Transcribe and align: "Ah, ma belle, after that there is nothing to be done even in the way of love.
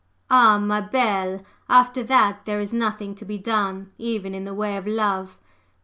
"Ah, 0.31 0.57
ma 0.57 0.81
belle, 0.81 1.43
after 1.69 2.01
that 2.01 2.45
there 2.45 2.59
is 2.59 2.73
nothing 2.73 3.13
to 3.13 3.23
be 3.23 3.37
done 3.37 3.91
even 3.99 4.33
in 4.33 4.45
the 4.45 4.53
way 4.55 4.75
of 4.75 4.87
love. 4.87 5.37